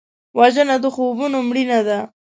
[0.37, 1.99] وژنه د خوبونو مړینه ده